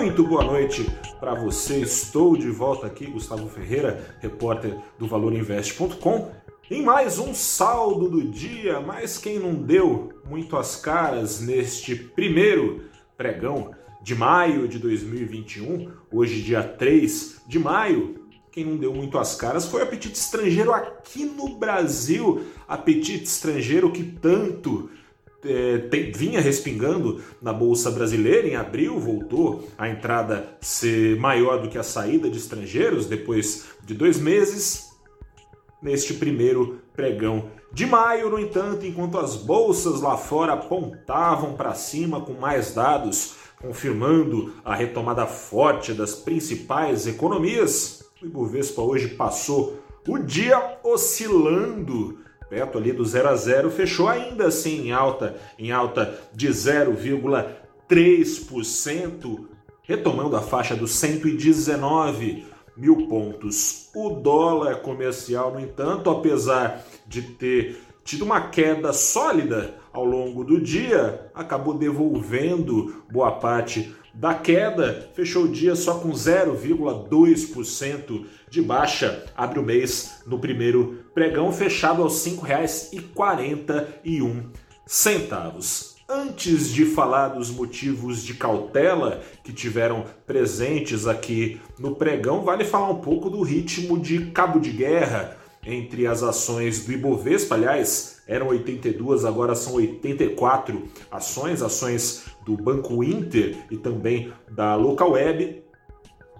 [0.00, 1.80] Muito boa noite para você.
[1.80, 6.30] Estou de volta aqui, Gustavo Ferreira, repórter do ValorInvest.com,
[6.70, 8.80] em mais um saldo do dia.
[8.80, 12.84] Mas quem não deu muito as caras neste primeiro
[13.14, 18.20] pregão de maio de 2021, hoje, dia 3 de maio,
[18.50, 22.46] quem não deu muito as caras foi o apetite estrangeiro aqui no Brasil.
[22.66, 24.88] Apetite estrangeiro que tanto
[25.44, 31.68] é, tem, vinha respingando na Bolsa Brasileira em abril, voltou a entrada ser maior do
[31.68, 34.90] que a saída de estrangeiros depois de dois meses.
[35.82, 42.20] Neste primeiro pregão de maio, no entanto, enquanto as bolsas lá fora apontavam para cima
[42.20, 50.18] com mais dados, confirmando a retomada forte das principais economias, o Ibovespa hoje passou o
[50.18, 52.18] dia oscilando
[52.50, 59.46] perto ali do 0 a 0, fechou ainda assim em alta, em alta de 0,3%,
[59.84, 62.44] retomando a faixa dos 119
[62.76, 63.88] mil pontos.
[63.94, 67.80] O dólar comercial, no entanto, apesar de ter
[68.10, 75.44] tido uma queda sólida ao longo do dia, acabou devolvendo boa parte da queda, fechou
[75.44, 82.26] o dia só com 0,2% de baixa, abre o mês no primeiro pregão fechado aos
[82.26, 84.46] R$ 5,41.
[86.08, 92.90] Antes de falar dos motivos de cautela que tiveram presentes aqui no pregão, vale falar
[92.90, 98.48] um pouco do ritmo de cabo de guerra entre as ações do Ibovespa, aliás, eram
[98.48, 105.64] 82, agora são 84 ações, ações do Banco Inter e também da Local Web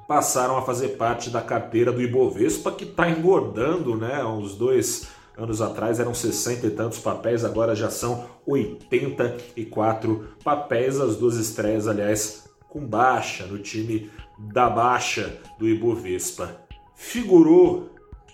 [0.08, 4.24] passaram a fazer parte da carteira do Ibovespa, que está engordando, né?
[4.24, 11.00] Uns dois anos atrás eram 60 e tantos papéis, agora já são 84 papéis.
[11.00, 16.56] As duas estreias, aliás, com baixa no time da baixa do Ibovespa.
[16.96, 17.90] Figurou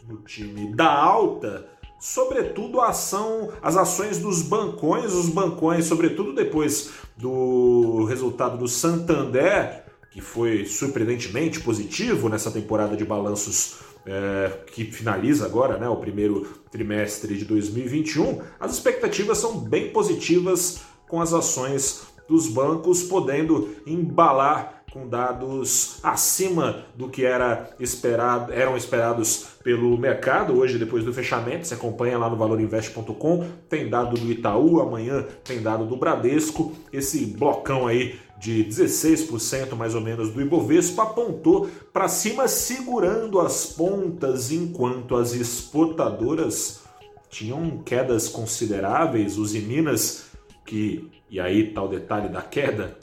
[0.09, 1.67] no time da alta,
[1.99, 9.85] sobretudo a ação, as ações dos bancões, os bancões, sobretudo depois do resultado do Santander,
[10.11, 16.43] que foi surpreendentemente positivo nessa temporada de balanços é, que finaliza agora, né, o primeiro
[16.71, 24.76] trimestre de 2021, as expectativas são bem positivas com as ações dos bancos podendo embalar
[24.97, 30.57] com dados acima do que era esperado, eram esperados pelo mercado.
[30.57, 35.61] Hoje, depois do fechamento, você acompanha lá no valorinvest.com, tem dado do Itaú, amanhã tem
[35.61, 36.73] dado do Bradesco.
[36.91, 43.67] Esse blocão aí de 16% mais ou menos do Ibovespa apontou para cima, segurando as
[43.67, 46.85] pontas, enquanto as exportadoras
[47.29, 49.37] tinham quedas consideráveis.
[49.37, 50.31] Os Minas,
[50.65, 52.97] que, e aí está o detalhe da queda,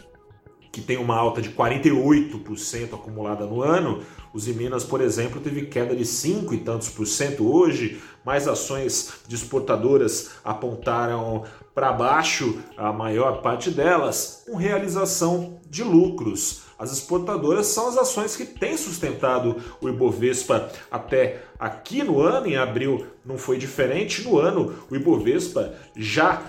[0.73, 4.01] que tem uma alta de 48% acumulada no ano.
[4.33, 8.01] Os Minas, por exemplo, teve queda de 5 e tantos por cento hoje.
[8.25, 11.43] Mais ações de exportadoras apontaram
[11.75, 16.63] para baixo, a maior parte delas, com realização de lucros.
[16.77, 22.57] As exportadoras são as ações que têm sustentado o Ibovespa até aqui no ano, em
[22.57, 24.23] abril não foi diferente.
[24.23, 26.41] No ano, o Ibovespa já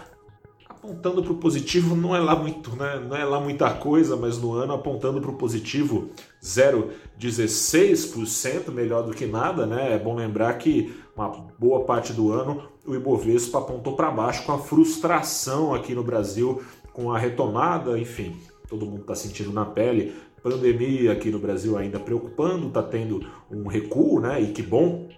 [0.84, 3.02] apontando para o positivo não é lá muito, né?
[3.08, 6.10] não é lá muita coisa, mas no ano apontando para o positivo
[6.42, 9.94] 0,16%, melhor do que nada, né?
[9.94, 14.52] É bom lembrar que uma boa parte do ano o Ibovespa apontou para baixo com
[14.52, 16.62] a frustração aqui no Brasil,
[16.92, 18.36] com a retomada, enfim,
[18.68, 20.12] todo mundo está sentindo na pele.
[20.42, 24.42] Pandemia aqui no Brasil ainda preocupando, está tendo um recuo, né?
[24.42, 25.08] E que bom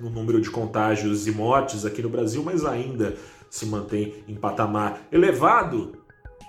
[0.00, 3.14] no número de contágios e mortes aqui no Brasil, mas ainda
[3.56, 5.96] se mantém em patamar elevado,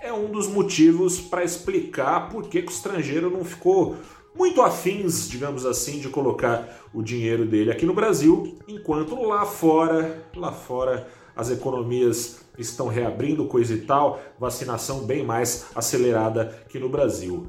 [0.02, 3.96] é um dos motivos para explicar por que, o estrangeiro não ficou
[4.36, 10.28] muito afins, digamos assim, de colocar o dinheiro dele aqui no Brasil, enquanto lá fora,
[10.36, 16.90] lá fora as economias estão reabrindo coisa e tal, vacinação bem mais acelerada que no
[16.90, 17.48] Brasil.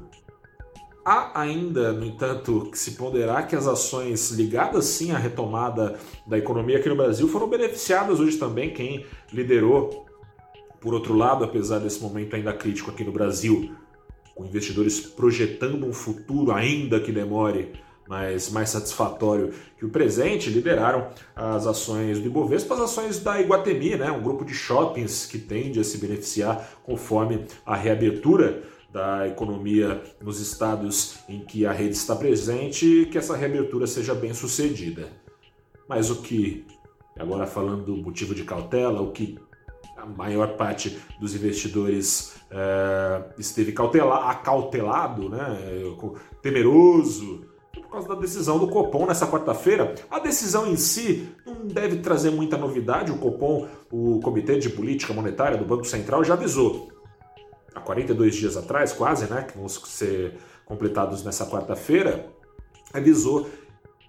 [1.11, 5.97] Há ainda, no entanto, que se ponderar que as ações ligadas sim à retomada
[6.27, 8.69] da economia aqui no Brasil foram beneficiadas hoje também.
[8.69, 10.05] Quem liderou,
[10.79, 13.71] por outro lado, apesar desse momento ainda crítico aqui no Brasil,
[14.35, 17.71] com investidores projetando um futuro ainda que demore,
[18.07, 23.95] mas mais satisfatório que o presente, lideraram as ações do Ibovespa, as ações da Iguatemi,
[23.95, 28.61] né, um grupo de shoppings que tende a se beneficiar conforme a reabertura
[28.91, 34.33] da economia nos estados em que a rede está presente, que essa reabertura seja bem
[34.33, 35.09] sucedida.
[35.87, 36.65] Mas o que,
[37.17, 39.37] agora falando do motivo de cautela, o que
[39.95, 45.57] a maior parte dos investidores é, esteve cautela, acautelado, né,
[46.41, 49.95] temeroso, por causa da decisão do Copom nessa quarta-feira.
[50.09, 53.11] A decisão em si não deve trazer muita novidade.
[53.11, 56.98] O Copom, o Comitê de Política Monetária do Banco Central, já avisou
[57.73, 62.27] há 42 dias atrás, quase, né, que vão ser completados nessa quarta-feira,
[62.93, 63.49] avisou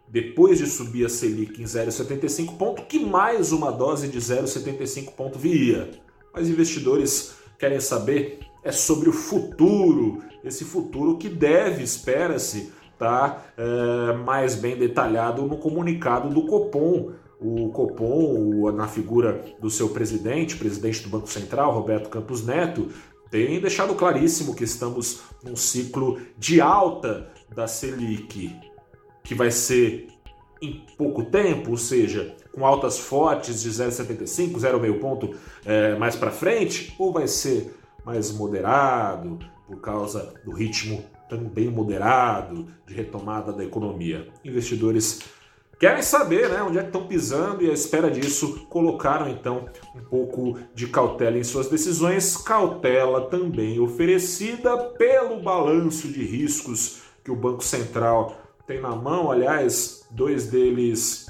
[0.08, 5.38] depois de subir a Selic em 0,75 ponto, que mais uma dose de 0,75 ponto
[5.38, 5.90] viria.
[6.34, 14.12] Mas investidores querem saber é sobre o futuro, esse futuro que deve, espera-se, tá, é,
[14.12, 17.12] mais bem detalhado no comunicado do Copom.
[17.40, 22.88] O Copom, na figura do seu presidente, presidente do Banco Central, Roberto Campos Neto,
[23.30, 28.54] tem deixado claríssimo que estamos num ciclo de alta da Selic
[29.22, 30.08] que vai ser
[30.60, 35.34] em pouco tempo, ou seja, com altas fortes de 0,75, 0,5 ponto
[35.64, 37.74] é, mais para frente, ou vai ser
[38.04, 44.28] mais moderado por causa do ritmo também moderado de retomada da economia.
[44.44, 45.20] Investidores
[45.80, 49.64] querem saber né, onde é que estão pisando e à espera disso colocaram então
[49.96, 57.30] um pouco de cautela em suas decisões, cautela também oferecida pelo balanço de riscos que
[57.30, 58.36] o Banco Central
[58.66, 61.26] tem na mão, aliás, dois deles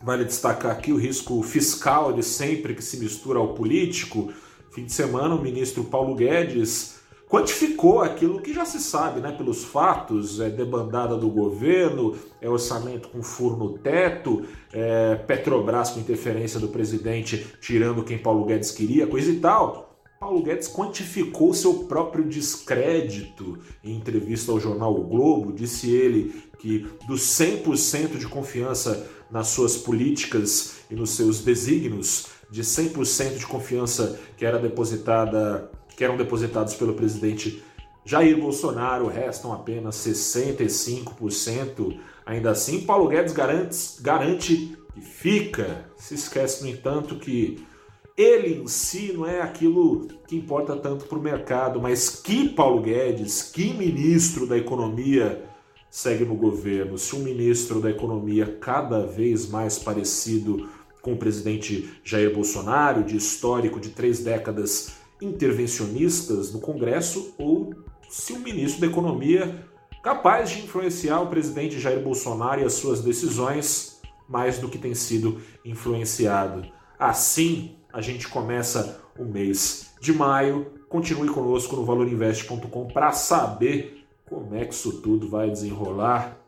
[0.00, 4.32] vale destacar aqui o risco fiscal de sempre que se mistura ao político.
[4.70, 6.99] Fim de semana, o ministro Paulo Guedes
[7.30, 13.08] quantificou aquilo que já se sabe, né, pelos fatos, é debandada do governo, é orçamento
[13.08, 14.42] com furo no teto,
[14.72, 19.94] é Petrobras com interferência do presidente tirando quem Paulo Guedes queria, coisa e tal.
[20.18, 25.52] Paulo Guedes quantificou seu próprio descrédito em entrevista ao jornal o Globo.
[25.52, 32.62] Disse ele que dos 100% de confiança nas suas políticas e nos seus desígnios, de
[32.62, 37.62] 100% de confiança que era depositada, que eram depositados pelo presidente
[38.06, 41.98] Jair Bolsonaro, restam apenas 65%.
[42.24, 45.84] Ainda assim, Paulo Guedes garante, garante que fica.
[45.98, 47.62] Se esquece, no entanto, que
[48.16, 52.80] ele em si não é aquilo que importa tanto para o mercado, mas que Paulo
[52.80, 55.44] Guedes, que ministro da Economia
[55.90, 60.66] segue no governo, se um ministro da Economia cada vez mais parecido
[61.02, 67.74] com o presidente Jair Bolsonaro, de histórico de três décadas intervencionistas no Congresso, ou
[68.08, 69.64] se um ministro da Economia
[70.02, 74.94] capaz de influenciar o presidente Jair Bolsonaro e as suas decisões mais do que tem
[74.94, 76.66] sido influenciado.
[76.98, 80.72] Assim, a gente começa o mês de maio.
[80.88, 86.38] Continue conosco no valorinvest.com para saber como é que isso tudo vai desenrolar.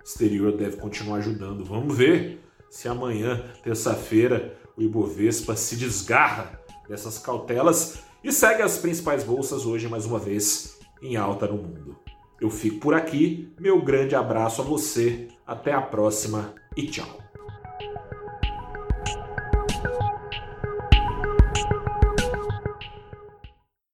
[0.00, 1.64] O exterior deve continuar ajudando.
[1.64, 2.40] Vamos ver
[2.70, 6.57] se amanhã, terça-feira, o Ibovespa se desgarra
[6.88, 11.96] dessas cautelas e segue as principais bolsas hoje mais uma vez em alta no mundo.
[12.40, 17.27] Eu fico por aqui, meu grande abraço a você, até a próxima e tchau.